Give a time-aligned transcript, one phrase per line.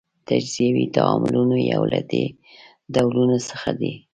[0.27, 2.25] تجزیوي تعاملونه یو له دې
[2.93, 3.93] ډولونو څخه دي.